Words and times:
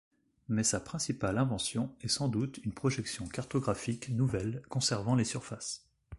Mais 0.49 0.63
sa 0.63 0.79
principale 0.79 1.37
invention 1.37 1.93
est 2.01 2.07
sans 2.07 2.27
doute 2.27 2.57
une 2.65 2.73
projection 2.73 3.27
cartographique 3.27 4.09
nouvelle 4.09 4.63
conservant 4.67 5.13
les 5.13 5.25
surfaces. 5.25 5.85